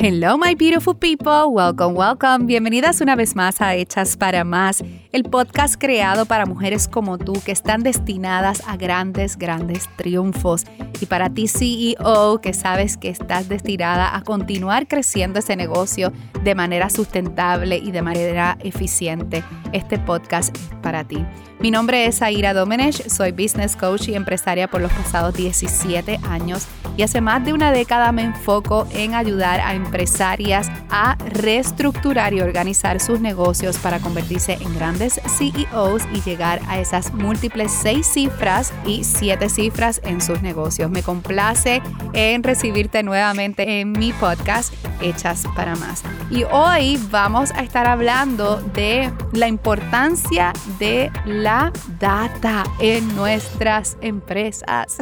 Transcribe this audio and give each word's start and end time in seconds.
Hello, 0.00 0.38
my 0.38 0.54
beautiful 0.54 0.94
people. 0.94 1.52
Welcome, 1.52 1.96
welcome. 1.96 2.46
Bienvenidas 2.46 3.00
una 3.00 3.16
vez 3.16 3.34
más 3.34 3.60
a 3.60 3.74
Hechas 3.74 4.16
para 4.16 4.44
Más, 4.44 4.84
el 5.12 5.24
podcast 5.24 5.76
creado 5.78 6.26
para 6.26 6.44
mujeres 6.44 6.86
como 6.86 7.18
tú 7.18 7.32
que 7.44 7.52
están 7.52 7.82
destinadas 7.82 8.62
a 8.66 8.76
grandes, 8.76 9.38
grandes 9.38 9.88
triunfos. 9.96 10.64
Y 11.00 11.06
para 11.06 11.30
ti, 11.30 11.48
CEO, 11.48 12.40
que 12.40 12.52
sabes 12.52 12.96
que 12.96 13.08
estás 13.08 13.48
destinada 13.48 14.14
a 14.14 14.22
continuar 14.22 14.86
creciendo 14.86 15.38
ese 15.38 15.56
negocio 15.56 16.12
de 16.42 16.54
manera 16.54 16.90
sustentable 16.90 17.76
y 17.78 17.90
de 17.90 18.02
manera 18.02 18.58
eficiente, 18.60 19.42
este 19.72 19.98
podcast 19.98 20.54
es 20.56 20.68
para 20.82 21.04
ti. 21.04 21.24
Mi 21.60 21.72
nombre 21.72 22.06
es 22.06 22.22
Aira 22.22 22.54
Domenech, 22.54 23.08
soy 23.08 23.32
business 23.32 23.74
coach 23.74 24.08
y 24.08 24.14
empresaria 24.14 24.68
por 24.68 24.80
los 24.80 24.92
pasados 24.92 25.34
17 25.34 26.20
años 26.22 26.68
y 26.96 27.02
hace 27.02 27.20
más 27.20 27.44
de 27.44 27.52
una 27.52 27.72
década 27.72 28.12
me 28.12 28.22
enfoco 28.22 28.86
en 28.92 29.14
ayudar 29.14 29.60
a 29.60 29.74
empresarias 29.74 30.68
a 30.90 31.16
reestructurar 31.30 32.32
y 32.32 32.40
organizar 32.40 33.00
sus 33.00 33.20
negocios 33.20 33.78
para 33.78 33.98
convertirse 33.98 34.54
en 34.60 34.74
grandes 34.74 35.07
CEOs 35.14 36.02
y 36.12 36.20
llegar 36.20 36.60
a 36.68 36.78
esas 36.78 37.12
múltiples 37.12 37.72
seis 37.72 38.06
cifras 38.06 38.72
y 38.86 39.04
siete 39.04 39.48
cifras 39.48 40.00
en 40.04 40.20
sus 40.20 40.42
negocios. 40.42 40.90
Me 40.90 41.02
complace 41.02 41.82
en 42.12 42.42
recibirte 42.42 43.02
nuevamente 43.02 43.80
en 43.80 43.92
mi 43.92 44.12
podcast 44.12 44.72
Hechas 45.00 45.44
para 45.56 45.74
Más. 45.76 46.02
Y 46.30 46.44
hoy 46.44 47.00
vamos 47.10 47.50
a 47.52 47.62
estar 47.62 47.86
hablando 47.86 48.56
de 48.74 49.12
la 49.32 49.48
importancia 49.48 50.52
de 50.78 51.10
la 51.24 51.48
la 51.48 51.72
data 51.98 52.62
en 52.78 53.16
nuestras 53.16 53.96
empresas. 54.02 54.98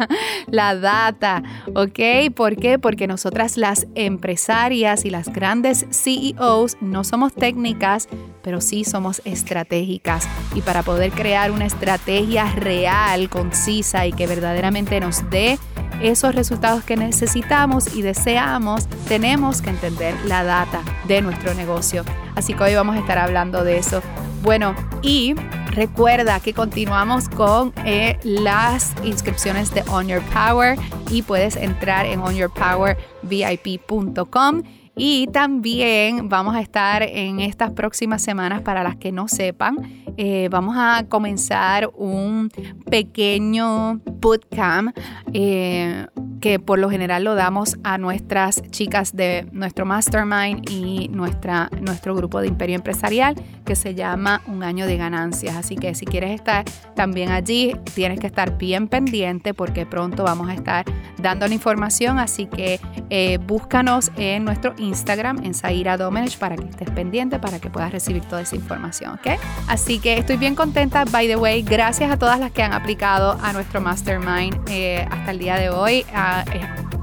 la 0.46 0.74
data, 0.74 1.42
¿ok? 1.74 2.32
¿Por 2.34 2.56
qué? 2.56 2.78
Porque 2.78 3.06
nosotras 3.06 3.58
las 3.58 3.86
empresarias 3.94 5.04
y 5.04 5.10
las 5.10 5.30
grandes 5.30 5.86
CEOs 5.90 6.78
no 6.80 7.04
somos 7.04 7.34
técnicas, 7.34 8.08
pero 8.42 8.60
sí 8.60 8.84
somos 8.84 9.22
estratégicas. 9.24 10.28
Y 10.54 10.62
para 10.62 10.82
poder 10.82 11.12
crear 11.12 11.50
una 11.50 11.66
estrategia 11.66 12.50
real, 12.52 13.28
concisa 13.28 14.06
y 14.06 14.12
que 14.12 14.26
verdaderamente 14.26 15.00
nos 15.00 15.28
dé 15.30 15.58
esos 16.02 16.34
resultados 16.34 16.84
que 16.84 16.96
necesitamos 16.96 17.94
y 17.94 18.02
deseamos, 18.02 18.86
tenemos 19.06 19.60
que 19.60 19.70
entender 19.70 20.14
la 20.26 20.44
data 20.44 20.82
de 21.06 21.20
nuestro 21.22 21.54
negocio. 21.54 22.04
Así 22.34 22.54
que 22.54 22.62
hoy 22.62 22.74
vamos 22.74 22.96
a 22.96 23.00
estar 23.00 23.18
hablando 23.18 23.64
de 23.64 23.78
eso. 23.78 24.02
Bueno, 24.42 24.74
y 25.02 25.34
Recuerda 25.70 26.40
que 26.40 26.52
continuamos 26.52 27.28
con 27.28 27.72
eh, 27.84 28.18
las 28.24 28.92
inscripciones 29.04 29.72
de 29.72 29.84
On 29.88 30.08
Your 30.08 30.20
Power 30.34 30.76
y 31.10 31.22
puedes 31.22 31.54
entrar 31.56 32.06
en 32.06 32.18
onyourpowervip.com. 32.20 34.62
Y 35.02 35.28
también 35.28 36.28
vamos 36.28 36.54
a 36.54 36.60
estar 36.60 37.02
en 37.02 37.40
estas 37.40 37.70
próximas 37.70 38.20
semanas, 38.20 38.60
para 38.60 38.82
las 38.84 38.96
que 38.96 39.12
no 39.12 39.28
sepan, 39.28 39.78
eh, 40.18 40.50
vamos 40.50 40.76
a 40.78 41.06
comenzar 41.08 41.90
un 41.96 42.50
pequeño 42.90 43.94
bootcamp 44.20 44.94
eh, 45.32 46.06
que 46.40 46.58
por 46.58 46.78
lo 46.78 46.90
general 46.90 47.24
lo 47.24 47.34
damos 47.34 47.76
a 47.84 47.98
nuestras 47.98 48.62
chicas 48.70 49.14
de 49.14 49.46
nuestro 49.52 49.84
mastermind 49.84 50.68
y 50.70 51.08
nuestra, 51.08 51.70
nuestro 51.80 52.14
grupo 52.14 52.40
de 52.40 52.48
imperio 52.48 52.76
empresarial 52.76 53.34
que 53.64 53.76
se 53.76 53.94
llama 53.94 54.42
Un 54.46 54.64
año 54.64 54.86
de 54.86 54.96
ganancias. 54.96 55.56
Así 55.56 55.76
que 55.76 55.94
si 55.94 56.06
quieres 56.06 56.32
estar 56.32 56.64
también 56.96 57.30
allí, 57.30 57.74
tienes 57.94 58.18
que 58.18 58.26
estar 58.26 58.58
bien 58.58 58.88
pendiente 58.88 59.54
porque 59.54 59.86
pronto 59.86 60.24
vamos 60.24 60.48
a 60.48 60.54
estar 60.54 60.84
dando 61.18 61.46
la 61.46 61.54
información. 61.54 62.18
Así 62.18 62.46
que 62.46 62.80
eh, 63.10 63.38
búscanos 63.38 64.10
en 64.16 64.44
nuestro 64.44 64.74
Instagram, 64.78 65.44
en 65.44 65.54
Zaira 65.54 65.96
Domenech, 65.96 66.38
para 66.38 66.56
que 66.56 66.64
estés 66.64 66.90
pendiente, 66.90 67.38
para 67.38 67.60
que 67.60 67.70
puedas 67.70 67.92
recibir 67.92 68.24
toda 68.24 68.42
esa 68.42 68.56
información. 68.56 69.14
¿ok? 69.14 69.38
Así 69.68 69.98
que 69.98 70.14
estoy 70.18 70.36
bien 70.36 70.54
contenta. 70.54 71.04
By 71.04 71.28
the 71.28 71.36
way, 71.36 71.62
gracias 71.62 72.10
a 72.10 72.16
todas 72.16 72.40
las 72.40 72.50
que 72.50 72.62
han 72.62 72.72
aplicado 72.72 73.38
a 73.42 73.52
nuestro 73.52 73.80
mastermind 73.80 74.56
eh, 74.68 75.06
hasta 75.10 75.30
el 75.30 75.38
día 75.38 75.56
de 75.56 75.70
hoy. 75.70 76.04
Ah, 76.32 76.44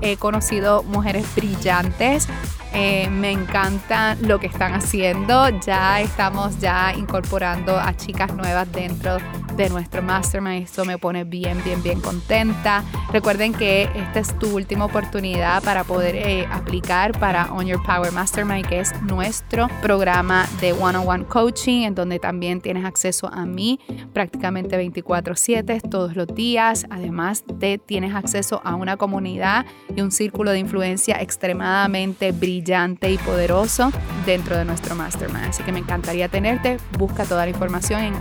he 0.02 0.16
conocido 0.16 0.84
mujeres 0.84 1.26
brillantes. 1.36 2.28
Eh, 2.74 3.10
me 3.10 3.32
encanta 3.32 4.16
lo 4.22 4.40
que 4.40 4.48
están 4.48 4.74
haciendo. 4.74 5.50
Ya 5.60 6.00
estamos 6.00 6.60
ya 6.60 6.94
incorporando 6.96 7.78
a 7.78 7.96
chicas 7.96 8.34
nuevas 8.34 8.72
dentro 8.72 9.18
de 9.58 9.70
nuestro 9.70 10.02
mastermind. 10.04 10.64
Esto 10.64 10.86
me 10.86 10.98
pone 10.98 11.24
bien, 11.24 11.62
bien, 11.64 11.82
bien 11.82 12.00
contenta. 12.00 12.84
Recuerden 13.12 13.54
que 13.54 13.90
esta 13.96 14.20
es 14.20 14.38
tu 14.38 14.56
última 14.56 14.86
oportunidad 14.86 15.64
para 15.64 15.84
poder 15.84 16.16
eh, 16.16 16.48
aplicar 16.52 17.18
para 17.20 17.52
On 17.52 17.66
Your 17.66 17.82
Power 17.84 18.12
Mastermind, 18.12 18.68
que 18.68 18.80
es 18.80 19.02
nuestro 19.02 19.68
programa 19.82 20.46
de 20.62 20.74
one-on-one 20.74 21.26
coaching, 21.26 21.84
en 21.84 21.96
donde 21.96 22.20
también 22.20 22.62
tienes 22.62 22.86
acceso 22.86 23.28
a 23.28 23.46
mí 23.46 23.80
prácticamente 24.14 24.78
24/7 24.78 25.82
todos 25.82 26.16
los 26.16 26.28
días. 26.28 26.86
Además 26.92 27.44
de 27.52 27.80
tienes 27.80 28.14
acceso 28.14 28.62
a 28.64 28.76
una 28.76 28.96
comunidad 28.98 29.66
y 29.96 30.02
un 30.02 30.12
círculo 30.12 30.52
de 30.52 30.60
influencia 30.60 31.20
extremadamente 31.20 32.32
brillante 32.32 33.12
y 33.12 33.18
poderoso 33.18 33.92
dentro 34.26 34.56
de 34.56 34.66
nuestro 34.66 34.96
mastermind. 34.96 35.46
Así 35.46 35.64
que 35.64 35.72
me 35.72 35.80
encantaría 35.80 36.30
tenerte. 36.30 36.78
Busca 36.98 37.26
toda 37.26 37.46
la 37.46 37.50
información 37.50 38.04
en 38.04 38.14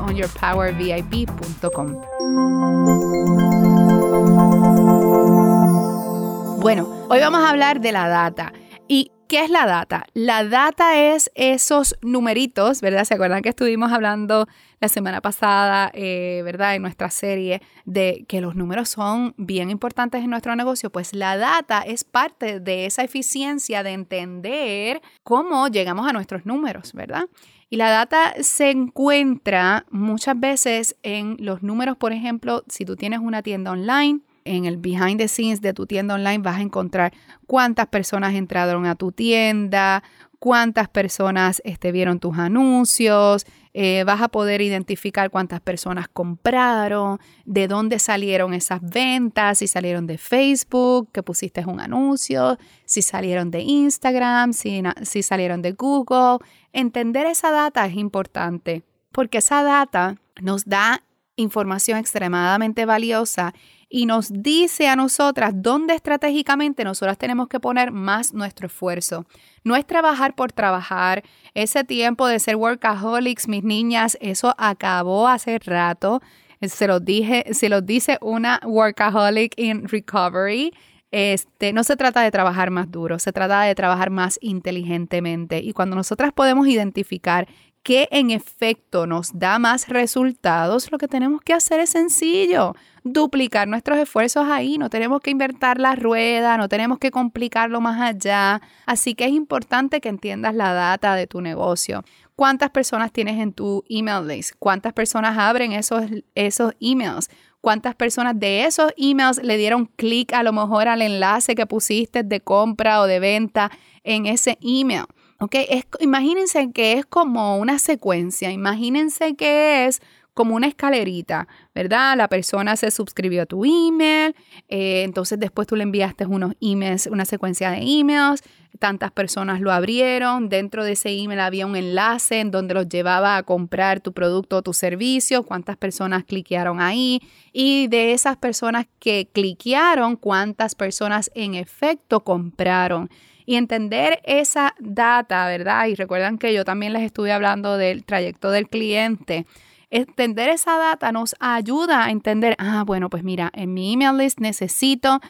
Bueno, 6.60 6.88
hoy 7.08 7.20
vamos 7.20 7.40
a 7.40 7.50
hablar 7.50 7.80
de 7.80 7.92
la 7.92 8.08
data. 8.08 8.52
¿Y 8.88 9.12
qué 9.26 9.44
es 9.44 9.50
la 9.50 9.66
data? 9.66 10.06
La 10.14 10.44
data 10.44 10.98
es 10.98 11.30
esos 11.34 11.96
numeritos, 12.02 12.80
¿verdad? 12.80 13.04
¿Se 13.04 13.14
acuerdan 13.14 13.42
que 13.42 13.50
estuvimos 13.50 13.92
hablando 13.92 14.46
la 14.80 14.88
semana 14.88 15.20
pasada, 15.20 15.90
eh, 15.94 16.42
¿verdad? 16.44 16.74
En 16.74 16.82
nuestra 16.82 17.10
serie 17.10 17.62
de 17.84 18.24
que 18.28 18.40
los 18.40 18.54
números 18.54 18.88
son 18.88 19.34
bien 19.36 19.70
importantes 19.70 20.22
en 20.22 20.30
nuestro 20.30 20.54
negocio. 20.54 20.90
Pues 20.90 21.14
la 21.14 21.36
data 21.36 21.80
es 21.80 22.04
parte 22.04 22.60
de 22.60 22.86
esa 22.86 23.02
eficiencia 23.02 23.82
de 23.82 23.90
entender 23.92 25.00
cómo 25.22 25.68
llegamos 25.68 26.08
a 26.08 26.12
nuestros 26.12 26.46
números, 26.46 26.92
¿verdad? 26.92 27.24
Y 27.68 27.76
la 27.76 27.90
data 27.90 28.34
se 28.40 28.70
encuentra 28.70 29.86
muchas 29.90 30.38
veces 30.38 30.96
en 31.02 31.36
los 31.40 31.62
números, 31.62 31.96
por 31.96 32.12
ejemplo, 32.12 32.62
si 32.68 32.84
tú 32.84 32.94
tienes 32.96 33.18
una 33.18 33.42
tienda 33.42 33.72
online, 33.72 34.20
en 34.46 34.64
el 34.64 34.76
behind 34.76 35.18
the 35.18 35.28
scenes 35.28 35.60
de 35.60 35.74
tu 35.74 35.86
tienda 35.86 36.14
online 36.14 36.38
vas 36.38 36.58
a 36.58 36.62
encontrar 36.62 37.12
cuántas 37.46 37.86
personas 37.88 38.34
entraron 38.34 38.86
a 38.86 38.94
tu 38.94 39.12
tienda, 39.12 40.02
cuántas 40.38 40.88
personas 40.88 41.60
este, 41.64 41.92
vieron 41.92 42.20
tus 42.20 42.38
anuncios, 42.38 43.46
eh, 43.74 44.04
vas 44.04 44.22
a 44.22 44.28
poder 44.28 44.60
identificar 44.60 45.30
cuántas 45.30 45.60
personas 45.60 46.08
compraron, 46.08 47.18
de 47.44 47.68
dónde 47.68 47.98
salieron 47.98 48.54
esas 48.54 48.80
ventas, 48.80 49.58
si 49.58 49.68
salieron 49.68 50.06
de 50.06 50.18
Facebook, 50.18 51.10
que 51.12 51.22
pusiste 51.22 51.64
un 51.66 51.80
anuncio, 51.80 52.58
si 52.84 53.02
salieron 53.02 53.50
de 53.50 53.60
Instagram, 53.60 54.52
si, 54.52 54.82
si 55.02 55.22
salieron 55.22 55.62
de 55.62 55.72
Google. 55.72 56.38
Entender 56.72 57.26
esa 57.26 57.50
data 57.50 57.86
es 57.86 57.96
importante 57.96 58.82
porque 59.12 59.38
esa 59.38 59.62
data 59.62 60.16
nos 60.40 60.66
da 60.66 61.02
información 61.36 61.98
extremadamente 61.98 62.84
valiosa 62.84 63.54
y 63.88 64.06
nos 64.06 64.30
dice 64.32 64.88
a 64.88 64.96
nosotras 64.96 65.52
dónde 65.54 65.94
estratégicamente 65.94 66.82
nosotras 66.82 67.18
tenemos 67.18 67.48
que 67.48 67.60
poner 67.60 67.92
más 67.92 68.32
nuestro 68.32 68.66
esfuerzo. 68.66 69.26
No 69.62 69.76
es 69.76 69.86
trabajar 69.86 70.34
por 70.34 70.52
trabajar. 70.52 71.22
Ese 71.54 71.84
tiempo 71.84 72.26
de 72.26 72.40
ser 72.40 72.56
workaholics, 72.56 73.48
mis 73.48 73.62
niñas, 73.62 74.18
eso 74.20 74.54
acabó 74.58 75.28
hace 75.28 75.58
rato. 75.60 76.20
Se 76.62 76.88
los 76.88 77.04
dije, 77.04 77.44
se 77.52 77.68
los 77.68 77.86
dice 77.86 78.18
una 78.20 78.60
workaholic 78.64 79.54
in 79.56 79.86
recovery. 79.86 80.72
Este, 81.12 81.72
no 81.72 81.84
se 81.84 81.96
trata 81.96 82.22
de 82.22 82.32
trabajar 82.32 82.70
más 82.70 82.90
duro, 82.90 83.20
se 83.20 83.32
trata 83.32 83.62
de 83.62 83.74
trabajar 83.76 84.10
más 84.10 84.38
inteligentemente. 84.42 85.60
Y 85.60 85.72
cuando 85.72 85.94
nosotras 85.94 86.32
podemos 86.32 86.66
identificar 86.66 87.46
que 87.86 88.08
en 88.10 88.32
efecto 88.32 89.06
nos 89.06 89.38
da 89.38 89.60
más 89.60 89.88
resultados, 89.88 90.90
lo 90.90 90.98
que 90.98 91.06
tenemos 91.06 91.40
que 91.40 91.52
hacer 91.52 91.78
es 91.78 91.90
sencillo, 91.90 92.74
duplicar 93.04 93.68
nuestros 93.68 93.96
esfuerzos 93.98 94.48
ahí, 94.48 94.76
no 94.76 94.90
tenemos 94.90 95.20
que 95.20 95.30
invertir 95.30 95.78
la 95.78 95.94
rueda, 95.94 96.56
no 96.56 96.68
tenemos 96.68 96.98
que 96.98 97.12
complicarlo 97.12 97.80
más 97.80 98.00
allá, 98.00 98.60
así 98.86 99.14
que 99.14 99.26
es 99.26 99.30
importante 99.30 100.00
que 100.00 100.08
entiendas 100.08 100.56
la 100.56 100.72
data 100.72 101.14
de 101.14 101.28
tu 101.28 101.40
negocio. 101.40 102.02
¿Cuántas 102.34 102.70
personas 102.70 103.12
tienes 103.12 103.38
en 103.38 103.52
tu 103.52 103.84
email 103.88 104.26
list? 104.26 104.56
¿Cuántas 104.58 104.92
personas 104.92 105.38
abren 105.38 105.70
esos, 105.70 106.02
esos 106.34 106.72
emails? 106.80 107.30
¿Cuántas 107.60 107.94
personas 107.94 108.36
de 108.36 108.64
esos 108.64 108.92
emails 108.96 109.40
le 109.44 109.56
dieron 109.58 109.86
clic 109.86 110.32
a 110.32 110.42
lo 110.42 110.52
mejor 110.52 110.88
al 110.88 111.02
enlace 111.02 111.54
que 111.54 111.66
pusiste 111.66 112.24
de 112.24 112.40
compra 112.40 113.00
o 113.00 113.06
de 113.06 113.20
venta 113.20 113.70
en 114.02 114.26
ese 114.26 114.58
email? 114.60 115.04
Ok, 115.38 115.54
imagínense 116.00 116.72
que 116.72 116.94
es 116.94 117.04
como 117.04 117.58
una 117.58 117.78
secuencia, 117.78 118.50
imagínense 118.50 119.36
que 119.36 119.84
es 119.86 120.00
como 120.32 120.54
una 120.54 120.66
escalerita, 120.66 121.46
¿verdad? 121.74 122.16
La 122.16 122.28
persona 122.28 122.76
se 122.76 122.90
suscribió 122.90 123.42
a 123.42 123.46
tu 123.46 123.64
email, 123.64 124.34
eh, 124.68 125.02
entonces 125.02 125.38
después 125.38 125.66
tú 125.66 125.76
le 125.76 125.82
enviaste 125.82 126.24
unos 126.26 126.54
emails, 126.60 127.06
una 127.06 127.26
secuencia 127.26 127.70
de 127.70 127.78
emails, 127.80 128.42
tantas 128.78 129.12
personas 129.12 129.60
lo 129.60 129.72
abrieron, 129.72 130.48
dentro 130.48 130.84
de 130.84 130.92
ese 130.92 131.10
email 131.10 131.40
había 131.40 131.66
un 131.66 131.76
enlace 131.76 132.40
en 132.40 132.50
donde 132.50 132.74
los 132.74 132.88
llevaba 132.88 133.36
a 133.36 133.42
comprar 133.42 134.00
tu 134.00 134.12
producto 134.12 134.56
o 134.56 134.62
tu 134.62 134.72
servicio, 134.72 135.42
cuántas 135.42 135.76
personas 135.76 136.24
cliquearon 136.24 136.80
ahí 136.80 137.20
y 137.52 137.88
de 137.88 138.12
esas 138.12 138.36
personas 138.38 138.86
que 138.98 139.28
cliquearon, 139.32 140.16
cuántas 140.16 140.74
personas 140.74 141.30
en 141.34 141.54
efecto 141.54 142.20
compraron. 142.24 143.10
Y 143.46 143.54
entender 143.54 144.20
esa 144.24 144.74
data, 144.78 145.46
¿verdad? 145.46 145.86
Y 145.86 145.94
recuerdan 145.94 146.36
que 146.36 146.52
yo 146.52 146.64
también 146.64 146.92
les 146.92 147.02
estuve 147.02 147.32
hablando 147.32 147.78
del 147.78 148.04
trayecto 148.04 148.50
del 148.50 148.68
cliente 148.68 149.46
Entender 149.90 150.48
esa 150.48 150.76
data 150.78 151.12
nos 151.12 151.36
ayuda 151.38 152.04
a 152.04 152.10
entender, 152.10 152.56
ah, 152.58 152.82
bueno, 152.84 153.08
pues 153.08 153.22
mira, 153.22 153.50
en 153.54 153.72
mi 153.72 153.92
email 153.92 154.16
list 154.16 154.40
necesito 154.40 155.20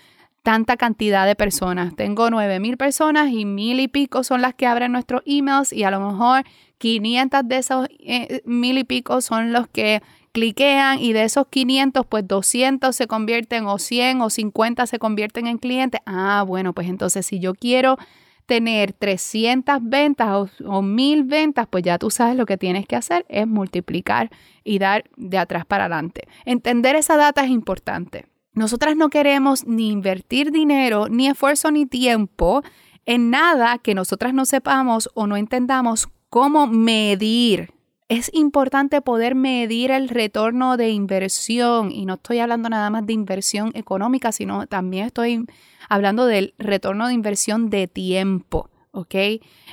tanta 0.43 0.77
cantidad 0.77 1.27
de 1.27 1.35
personas. 1.35 1.95
Tengo 1.95 2.31
9000 2.31 2.77
personas 2.79 3.31
y 3.31 3.45
mil 3.45 3.81
y 3.81 3.89
pico 3.89 4.25
son 4.25 4.41
las 4.41 4.55
que 4.55 4.67
abren 4.67 4.93
nuestros 4.93 5.23
emails 5.27 5.73
y 5.73 5.85
a 5.85 5.91
lo 5.91 6.01
mejor 6.01 6.45
500 6.79 7.43
de 7.45 7.57
esos 7.59 7.89
eh, 7.99 8.43
mil 8.47 8.79
y 8.79 8.85
pico 8.85 9.21
son 9.21 9.53
los 9.53 9.69
que 9.69 10.03
cliquean 10.37 11.01
y 11.01 11.15
de 11.15 11.25
esos 11.25 11.47
500 11.49 12.05
pues 12.05 12.29
200 12.29 12.95
se 12.95 13.07
convierten 13.07 13.65
o 13.65 13.79
100 13.79 14.21
o 14.21 14.29
50 14.29 14.87
se 14.87 14.99
convierten 14.99 15.47
en 15.47 15.57
clientes. 15.57 16.03
Ah, 16.05 16.45
bueno, 16.47 16.75
pues 16.75 16.89
entonces 16.89 17.25
si 17.25 17.41
yo 17.41 17.55
quiero 17.55 17.97
tener 18.45 18.93
300 18.93 19.79
ventas 19.81 20.51
o, 20.63 20.83
1000 20.83 21.25
ventas, 21.25 21.67
pues 21.71 21.85
ya 21.85 21.97
tú 21.99 22.11
sabes 22.11 22.37
lo 22.37 22.45
que 22.45 22.59
tienes 22.59 22.87
que 22.87 22.97
hacer 22.97 23.25
es 23.31 23.47
multiplicar 23.47 24.31
y 24.63 24.79
dar 24.79 25.05
de 25.17 25.39
atrás 25.39 25.65
para 25.65 25.85
adelante. 25.87 26.29
Entender 26.45 26.97
esa 26.97 27.17
data 27.17 27.43
es 27.43 27.51
importante. 27.51 28.27
Nosotras 28.53 28.95
no 28.95 29.09
queremos 29.09 29.67
ni 29.67 29.91
invertir 29.91 30.53
dinero, 30.53 31.09
ni 31.09 31.29
esfuerzo, 31.29 31.71
ni 31.71 31.87
tiempo 31.87 32.63
en 33.07 33.31
nada 33.31 33.79
que 33.79 33.95
nosotras 33.95 34.35
no 34.35 34.45
sepamos 34.45 35.09
o 35.15 35.27
no 35.27 35.39
entendamos 35.39 36.09
cómo 36.29 36.67
medir. 36.67 37.71
Es 38.09 38.31
importante 38.33 39.03
poder 39.03 39.35
medir 39.35 39.91
el 39.91 40.09
retorno 40.09 40.77
de 40.77 40.91
inversión 40.91 41.91
y 41.91 42.07
no 42.07 42.15
estoy 42.15 42.39
hablando 42.39 42.69
nada 42.69 42.89
más 42.89 43.05
de 43.05 43.13
inversión 43.13 43.73
económica, 43.75 44.31
sino 44.31 44.69
también 44.69 45.07
estoy 45.07 45.45
hablando 45.89 46.27
del 46.27 46.55
retorno 46.57 47.09
de 47.09 47.15
inversión 47.15 47.69
de 47.69 47.89
tiempo. 47.89 48.71
¿ok? 48.93 49.15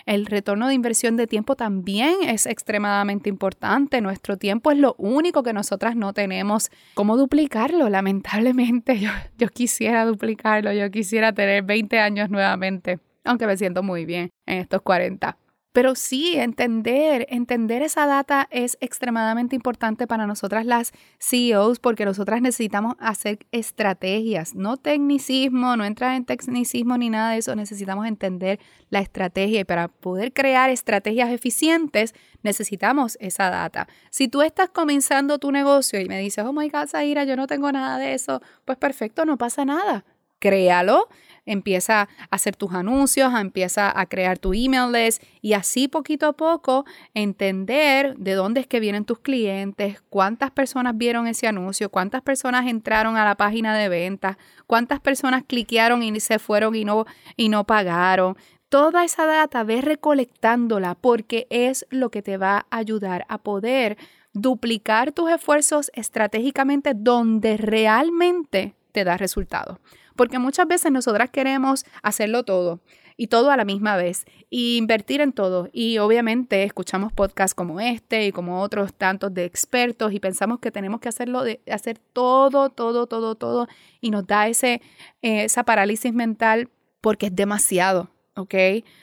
El 0.08 0.26
retorno 0.26 0.68
de 0.68 0.74
inversión 0.74 1.16
de 1.16 1.28
tiempo 1.28 1.56
también 1.56 2.24
es 2.24 2.48
extremadamente 2.48 3.30
importante. 3.30 4.02
Nuestro 4.02 4.36
tiempo 4.38 4.72
es 4.72 4.80
lo 4.80 4.96
único 4.98 5.44
que 5.44 5.54
nosotras 5.54 5.96
no 5.96 6.12
tenemos 6.14 6.72
cómo 6.96 7.18
duplicarlo. 7.18 7.88
Lamentablemente, 7.88 9.00
yo, 9.00 9.12
yo 9.38 9.48
quisiera 9.50 10.06
duplicarlo, 10.06 10.74
yo 10.74 10.90
quisiera 10.90 11.34
tener 11.34 11.62
20 11.62 12.00
años 12.00 12.32
nuevamente, 12.32 13.00
aunque 13.26 13.46
me 13.46 13.58
siento 13.58 13.84
muy 13.84 14.06
bien 14.06 14.32
en 14.48 14.58
estos 14.58 14.82
40. 14.82 15.38
Pero 15.74 15.96
sí, 15.96 16.36
entender, 16.36 17.26
entender 17.30 17.82
esa 17.82 18.06
data 18.06 18.48
es 18.52 18.78
extremadamente 18.80 19.56
importante 19.56 20.06
para 20.06 20.28
nosotras 20.28 20.68
las 20.68 20.94
CEOs 21.18 21.80
porque 21.80 22.06
nosotras 22.06 22.44
necesitamos 22.44 22.94
hacer 23.00 23.40
estrategias, 23.52 24.54
no 24.54 24.78
tecnicismo, 24.78 25.76
no 25.76 25.84
entrar 25.84 26.16
en 26.16 26.26
tecnicismo 26.26 26.96
ni 27.00 27.10
nada 27.10 27.32
de 27.32 27.40
eso, 27.40 27.56
necesitamos 27.56 28.06
entender 28.06 28.60
la 28.92 29.00
estrategia 29.00 29.62
y 29.62 29.64
para 29.64 29.88
poder 29.88 30.32
crear 30.32 30.70
estrategias 30.70 31.32
eficientes 31.32 32.14
necesitamos 32.44 33.18
esa 33.20 33.50
data. 33.50 33.88
Si 34.12 34.28
tú 34.28 34.44
estás 34.44 34.70
comenzando 34.70 35.40
tu 35.40 35.52
negocio 35.52 36.00
y 36.00 36.06
me 36.06 36.20
dices, 36.20 36.46
oh 36.46 36.54
my 36.54 36.70
God, 36.70 36.88
Zaira, 36.88 37.24
yo 37.24 37.36
no 37.36 37.48
tengo 37.48 37.72
nada 37.72 37.98
de 37.98 38.14
eso, 38.14 38.44
pues 38.66 38.78
perfecto, 38.78 39.26
no 39.26 39.40
pasa 39.40 39.66
nada. 39.66 40.06
Créalo, 40.44 41.08
empieza 41.46 42.02
a 42.02 42.08
hacer 42.32 42.58
tus 42.58 42.74
anuncios, 42.74 43.34
empieza 43.34 43.98
a 43.98 44.06
crear 44.08 44.38
tu 44.38 44.54
email 44.54 44.92
list 44.92 45.24
y 45.42 45.54
así 45.54 45.88
poquito 45.88 46.28
a 46.28 46.34
poco 46.34 46.84
entender 47.14 48.18
de 48.18 48.34
dónde 48.34 48.60
es 48.60 48.68
que 48.68 48.82
vienen 48.82 49.06
tus 49.06 49.20
clientes, 49.20 50.04
cuántas 50.10 50.52
personas 50.52 50.98
vieron 50.98 51.28
ese 51.28 51.48
anuncio, 51.48 51.90
cuántas 51.90 52.24
personas 52.24 52.68
entraron 52.68 53.16
a 53.16 53.24
la 53.24 53.36
página 53.36 53.74
de 53.74 53.88
ventas, 53.88 54.36
cuántas 54.68 55.00
personas 55.00 55.46
cliquearon 55.48 56.04
y 56.04 56.20
se 56.20 56.40
fueron 56.40 56.76
y 56.76 56.84
no, 56.84 57.06
y 57.38 57.48
no 57.48 57.64
pagaron. 57.64 58.36
Toda 58.68 59.06
esa 59.06 59.26
data, 59.26 59.64
ve 59.64 59.80
recolectándola 59.80 60.96
porque 60.96 61.48
es 61.50 61.86
lo 61.90 62.12
que 62.12 62.22
te 62.22 62.36
va 62.36 62.66
a 62.70 62.78
ayudar 62.80 63.26
a 63.30 63.38
poder 63.38 63.98
duplicar 64.34 65.14
tus 65.14 65.32
esfuerzos 65.32 65.90
estratégicamente 65.94 66.92
donde 66.94 67.56
realmente 67.56 68.76
te 68.92 69.06
da 69.06 69.16
resultados. 69.16 69.78
Porque 70.16 70.40
muchas 70.40 70.68
veces 70.68 70.92
nosotras 70.92 71.30
queremos 71.30 71.86
hacerlo 72.02 72.44
todo 72.44 72.80
y 73.18 73.28
todo 73.28 73.52
a 73.52 73.58
la 73.58 73.66
misma 73.66 73.96
vez 73.96 74.26
y 74.50 74.78
invertir 74.78 75.22
en 75.22 75.34
todo. 75.34 75.70
Y 75.72 75.98
obviamente 75.98 76.64
escuchamos 76.64 77.14
podcasts 77.14 77.56
como 77.56 77.80
este 77.80 78.28
y 78.28 78.32
como 78.32 78.62
otros 78.62 78.94
tantos 78.94 79.34
de 79.34 79.46
expertos 79.46 80.14
y 80.14 80.20
pensamos 80.20 80.60
que 80.60 80.72
tenemos 80.72 81.00
que 81.00 81.10
hacerlo, 81.10 81.44
de, 81.44 81.62
hacer 81.72 82.00
todo, 82.14 82.70
todo, 82.70 83.08
todo, 83.08 83.36
todo 83.36 83.68
y 84.02 84.12
nos 84.12 84.26
da 84.26 84.48
ese, 84.48 84.82
eh, 85.22 85.44
esa 85.46 85.64
parálisis 85.64 86.14
mental 86.14 86.70
porque 87.02 87.28
es 87.28 87.36
demasiado. 87.36 88.10
¿ok? 88.36 88.56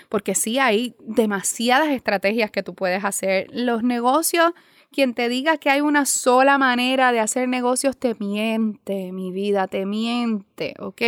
Porque 0.08 0.34
sí 0.34 0.58
hay 0.58 0.94
demasiadas 1.00 1.90
estrategias 1.90 2.50
que 2.50 2.62
tú 2.62 2.74
puedes 2.74 3.04
hacer. 3.04 3.46
Los 3.52 3.82
negocios 3.82 4.52
quien 4.92 5.14
te 5.14 5.28
diga 5.28 5.58
que 5.58 5.70
hay 5.70 5.80
una 5.80 6.06
sola 6.06 6.58
manera 6.58 7.12
de 7.12 7.20
hacer 7.20 7.48
negocios 7.48 7.96
te 7.96 8.14
miente, 8.18 9.12
mi 9.12 9.32
vida, 9.32 9.66
te 9.68 9.86
miente, 9.86 10.74
¿ok? 10.78 11.02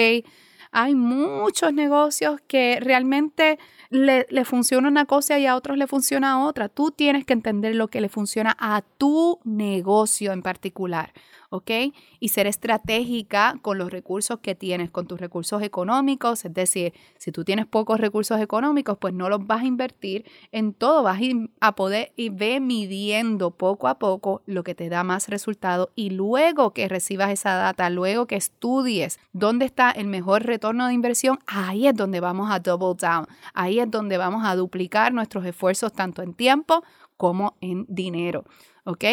Hay 0.75 0.95
muchos 0.95 1.75
negocios 1.75 2.41
que 2.47 2.79
realmente 2.81 3.59
le, 3.91 4.27
le, 4.31 4.45
funciona 4.47 4.89
una 4.89 5.05
cosa 5.05 5.39
y 5.39 5.45
a 5.45 5.55
otros 5.55 5.77
le 5.77 5.87
funciona 5.87 6.47
otra. 6.47 6.71
Tú 6.71 6.91
tienes 6.91 7.27
que 7.27 7.35
entender 7.35 7.75
lo 7.75 7.89
que 7.89 8.01
le 8.01 8.09
funciona 8.09 8.57
a 8.59 8.81
tu 8.97 9.39
negocio 9.45 10.33
en 10.33 10.41
particular. 10.41 11.13
¿Ok? 11.53 11.71
Y 12.19 12.29
ser 12.31 12.47
estratégica 12.47 13.59
con 13.61 13.77
los 13.77 13.91
recursos 13.91 14.39
que 14.41 14.55
tienes, 14.55 14.91
con 14.91 15.07
tus 15.07 15.21
recursos 15.21 15.63
económicos, 15.63 16.47
es 16.47 16.55
decir, 16.55 16.95
si 17.19 17.31
tú 17.31 17.45
tienes 17.45 17.67
pocos 17.67 18.01
recursos 18.01 18.41
económicos, 18.41 18.97
pues 18.99 19.13
no 19.13 19.29
los 19.29 19.47
vas 19.47 19.63
a 19.63 19.67
invertir 19.67 20.25
en 20.51 20.73
todo, 20.73 21.03
vas 21.03 21.21
a 21.61 21.75
poder 21.75 22.13
y 22.17 22.31
ve 22.31 22.59
midiendo 22.59 23.51
poco 23.51 23.87
a 23.89 23.99
poco 23.99 24.41
lo 24.47 24.65
que 24.65 24.75
te 24.75 24.89
da 24.89 25.05
más 25.05 25.29
resultado 25.29 25.93
y 25.95 26.09
luego 26.09 26.73
que 26.73 26.89
recibas 26.89 27.31
esa 27.31 27.55
data, 27.55 27.91
luego 27.91 28.27
que 28.27 28.37
estudies 28.37 29.21
dónde 29.35 29.67
está 29.67 29.91
el 29.91 30.07
mejor 30.07 30.45
retorno 30.45 30.87
de 30.87 30.95
inversión, 30.95 31.39
ahí 31.47 31.87
es 31.87 31.95
donde 31.95 32.21
vamos 32.21 32.51
a 32.51 32.61
double 32.61 32.97
down, 32.99 33.27
ahí 33.53 33.79
es 33.79 33.91
donde 33.91 34.17
vamos 34.17 34.43
a 34.47 34.57
duplicar 34.57 35.13
nuestros 35.13 35.45
esfuerzos 35.45 35.93
tanto 35.93 36.23
en 36.23 36.33
tiempo 36.33 36.83
como 37.19 37.57
en 37.61 37.85
dinero. 37.89 38.45
¿Ok? 38.85 39.05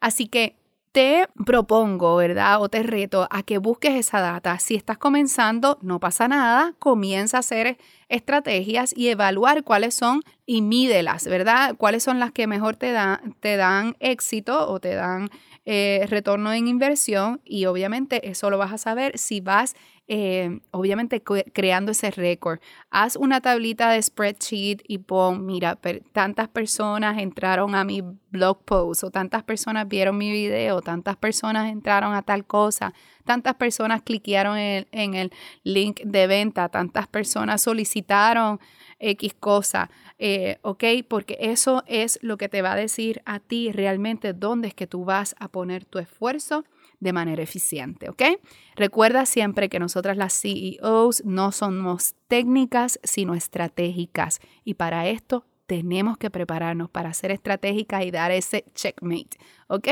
Así 0.00 0.26
que 0.26 0.56
te 0.94 1.28
propongo, 1.44 2.14
¿verdad? 2.14 2.62
O 2.62 2.68
te 2.68 2.84
reto 2.84 3.26
a 3.28 3.42
que 3.42 3.58
busques 3.58 3.96
esa 3.96 4.20
data. 4.20 4.60
Si 4.60 4.76
estás 4.76 4.96
comenzando, 4.96 5.76
no 5.82 5.98
pasa 5.98 6.28
nada, 6.28 6.74
comienza 6.78 7.38
a 7.38 7.40
hacer 7.40 7.78
estrategias 8.08 8.96
y 8.96 9.08
evaluar 9.08 9.64
cuáles 9.64 9.94
son 9.94 10.22
y 10.46 10.62
mídelas, 10.62 11.26
¿verdad? 11.26 11.74
Cuáles 11.76 12.02
son 12.02 12.18
las 12.18 12.32
que 12.32 12.46
mejor 12.46 12.76
te, 12.76 12.92
dan 12.92 13.34
te 13.40 13.56
dan 13.56 13.96
éxito 14.00 14.68
o 14.68 14.80
te 14.80 14.94
dan 14.94 15.30
eh, 15.64 16.06
retorno 16.10 16.52
en 16.52 16.68
inversión 16.68 17.40
y 17.44 17.64
obviamente 17.64 18.28
eso 18.28 18.50
lo 18.50 18.58
vas 18.58 18.72
a 18.72 18.78
saber 18.78 19.18
si 19.18 19.40
vas 19.40 19.74
eh, 20.06 20.60
obviamente 20.70 21.22
creando 21.22 21.92
ese 21.92 22.10
récord. 22.10 22.60
Haz 22.90 23.16
una 23.16 23.40
tablita 23.40 23.90
de 23.90 24.02
spreadsheet 24.02 24.82
y 24.86 24.98
pon, 24.98 25.46
mira, 25.46 25.78
tantas 26.12 26.48
personas 26.48 27.16
entraron 27.18 27.74
a 27.74 27.84
mi 27.84 28.02
blog 28.28 28.62
post 28.64 29.04
o 29.04 29.10
tantas 29.10 29.42
personas 29.44 29.88
vieron 29.88 30.18
mi 30.18 30.30
video, 30.30 30.82
tantas 30.82 31.16
personas 31.16 31.72
entraron 31.72 32.12
a 32.12 32.20
tal 32.20 32.44
cosa, 32.44 32.92
tantas 33.24 33.54
personas 33.54 34.02
cliquearon 34.02 34.56
en, 34.58 35.14
el 35.14 35.32
link 35.62 36.00
de 36.04 36.26
venta, 36.26 36.68
tantas 36.68 37.06
personas 37.06 37.62
solicitaron 37.62 38.60
X 38.98 39.34
cosa, 39.34 39.90
eh, 40.18 40.58
¿ok? 40.62 40.84
Porque 41.08 41.36
eso 41.40 41.82
es 41.86 42.18
lo 42.22 42.36
que 42.36 42.48
te 42.48 42.62
va 42.62 42.72
a 42.72 42.76
decir 42.76 43.22
a 43.24 43.40
ti 43.40 43.72
realmente 43.72 44.32
dónde 44.32 44.68
es 44.68 44.74
que 44.74 44.86
tú 44.86 45.04
vas 45.04 45.34
a 45.38 45.48
poner 45.48 45.84
tu 45.84 45.98
esfuerzo 45.98 46.64
de 47.00 47.12
manera 47.12 47.42
eficiente, 47.42 48.08
¿ok? 48.08 48.22
Recuerda 48.76 49.26
siempre 49.26 49.68
que 49.68 49.78
nosotras 49.78 50.16
las 50.16 50.40
CEOs 50.40 51.24
no 51.24 51.52
somos 51.52 52.14
técnicas, 52.28 52.98
sino 53.02 53.34
estratégicas. 53.34 54.40
Y 54.64 54.74
para 54.74 55.08
esto 55.08 55.44
tenemos 55.66 56.16
que 56.18 56.30
prepararnos 56.30 56.90
para 56.90 57.12
ser 57.14 57.30
estratégicas 57.30 58.04
y 58.04 58.10
dar 58.10 58.30
ese 58.30 58.64
checkmate, 58.74 59.38
¿ok? 59.68 59.88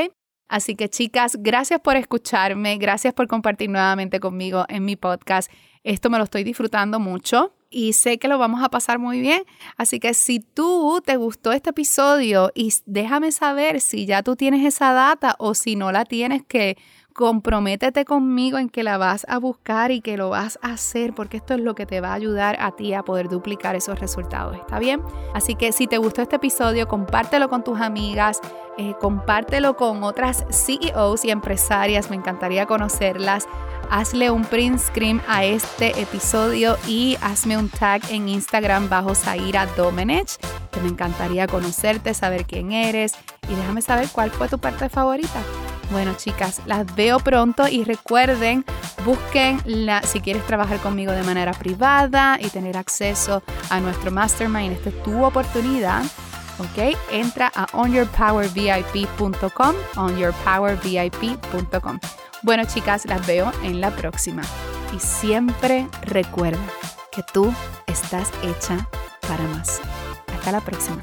Así 0.53 0.75
que 0.75 0.91
chicas, 0.91 1.39
gracias 1.41 1.81
por 1.81 1.97
escucharme, 1.97 2.77
gracias 2.77 3.15
por 3.15 3.27
compartir 3.27 3.71
nuevamente 3.71 4.21
conmigo 4.21 4.67
en 4.69 4.85
mi 4.85 4.97
podcast. 4.97 5.51
Esto 5.83 6.11
me 6.11 6.19
lo 6.19 6.25
estoy 6.25 6.45
disfrutando 6.45 7.01
mucho 7.01 7.55
y 7.71 7.95
sé 7.95 8.19
que 8.19 8.29
lo 8.29 8.37
vamos 8.37 8.63
a 8.63 8.69
pasar 8.69 8.99
muy 8.99 9.23
bien. 9.23 9.45
Así 9.79 9.99
que 9.99 10.13
si 10.13 10.41
tú 10.41 11.01
te 11.03 11.17
gustó 11.17 11.53
este 11.53 11.71
episodio 11.71 12.53
y 12.55 12.71
déjame 12.85 13.33
saber 13.33 13.81
si 13.81 14.05
ya 14.05 14.23
tú 14.23 14.37
tienes 14.37 14.63
esa 14.67 14.93
data 14.93 15.37
o 15.39 15.55
si 15.55 15.75
no 15.75 15.91
la 15.91 16.05
tienes 16.05 16.45
que 16.45 16.77
comprométete 17.13 18.05
conmigo 18.05 18.59
en 18.59 18.69
que 18.69 18.83
la 18.83 18.99
vas 18.99 19.27
a 19.29 19.39
buscar 19.39 19.91
y 19.91 20.01
que 20.01 20.17
lo 20.17 20.31
vas 20.31 20.59
a 20.63 20.73
hacer 20.73 21.15
porque 21.15 21.37
esto 21.37 21.55
es 21.55 21.61
lo 21.61 21.75
que 21.75 21.87
te 21.87 22.01
va 22.01 22.11
a 22.11 22.15
ayudar 22.15 22.57
a 22.61 22.73
ti 22.73 22.95
a 22.95 23.03
poder 23.03 23.29
duplicar 23.29 23.77
esos 23.77 23.99
resultados, 23.99 24.57
¿está 24.57 24.79
bien? 24.79 25.03
Así 25.35 25.55
que 25.55 25.73
si 25.73 25.87
te 25.87 25.99
gustó 25.99 26.23
este 26.23 26.37
episodio, 26.37 26.89
compártelo 26.89 27.49
con 27.49 27.65
tus 27.65 27.81
amigas, 27.81 28.41
eh, 28.79 28.95
compártelo 29.01 29.77
con 29.77 30.03
otras 30.03 30.45
CEOs 30.51 31.25
y 31.25 31.31
empresarias, 31.31 32.11
me 32.11 32.17
encantaría 32.17 32.67
conocerlas. 32.67 33.47
Hazle 33.91 34.31
un 34.31 34.45
print 34.45 34.79
screen 34.79 35.21
a 35.29 35.45
este 35.45 36.01
episodio 36.01 36.77
y 36.89 37.19
hazme 37.21 37.59
un 37.59 37.69
tag 37.69 38.03
en 38.11 38.29
Instagram 38.29 38.89
bajo 38.89 39.15
Zaira 39.15 39.67
Domenech, 39.77 40.39
que 40.71 40.81
me 40.81 40.89
encantaría 40.89 41.47
conocerte, 41.47 42.15
saber 42.15 42.47
quién 42.47 42.73
eres 42.73 43.13
y 43.51 43.55
déjame 43.55 43.83
saber 43.83 44.09
cuál 44.11 44.31
fue 44.31 44.49
tu 44.49 44.59
parte 44.59 44.89
favorita. 44.89 45.41
Bueno, 45.91 46.15
chicas, 46.17 46.61
las 46.67 46.95
veo 46.95 47.21
pronto 47.21 47.69
y 47.69 47.85
recuerden, 47.85 48.65
busquen 49.05 49.61
la, 49.65 50.03
si 50.03 50.21
quieres 50.21 50.47
trabajar 50.47 50.79
conmigo 50.79 51.13
de 51.13 51.23
manera 51.23 51.53
privada 51.53 52.39
y 52.41 52.49
tener 52.49 52.77
acceso 52.77 53.43
a 53.69 53.81
nuestro 53.81 54.11
mastermind, 54.11 54.73
esta 54.73 54.91
es 54.91 55.03
tu 55.03 55.25
oportunidad. 55.25 56.03
¿ok? 56.59 56.97
Entra 57.11 57.51
a 57.55 57.67
onyourpowervip.com, 57.73 59.75
onyourpowervip.com. 59.97 61.99
Bueno, 62.43 62.65
chicas, 62.65 63.07
las 63.07 63.27
veo 63.27 63.51
en 63.63 63.81
la 63.81 63.91
próxima. 63.91 64.43
Y 64.95 65.01
siempre 65.01 65.89
recuerda 66.03 66.61
que 67.11 67.23
tú 67.33 67.53
estás 67.87 68.31
hecha 68.43 68.87
para 69.29 69.45
más. 69.45 69.81
Hasta 70.35 70.53
la 70.53 70.61
próxima. 70.61 71.01